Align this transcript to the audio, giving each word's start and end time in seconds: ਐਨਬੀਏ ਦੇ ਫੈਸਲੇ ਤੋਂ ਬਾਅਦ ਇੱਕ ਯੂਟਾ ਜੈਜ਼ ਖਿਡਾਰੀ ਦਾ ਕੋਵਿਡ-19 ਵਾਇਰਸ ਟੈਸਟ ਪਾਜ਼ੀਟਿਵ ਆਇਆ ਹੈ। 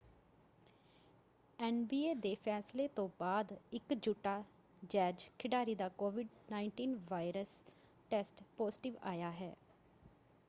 ਐਨਬੀਏ 1.59 2.13
ਦੇ 2.13 2.33
ਫੈਸਲੇ 2.35 2.87
ਤੋਂ 2.87 3.07
ਬਾਅਦ 3.19 3.53
ਇੱਕ 3.71 3.93
ਯੂਟਾ 4.07 4.33
ਜੈਜ਼ 4.83 5.29
ਖਿਡਾਰੀ 5.39 5.75
ਦਾ 5.75 5.89
ਕੋਵਿਡ-19 5.97 6.95
ਵਾਇਰਸ 7.09 7.59
ਟੈਸਟ 8.11 8.41
ਪਾਜ਼ੀਟਿਵ 8.57 8.95
ਆਇਆ 9.03 9.31
ਹੈ। 9.33 9.53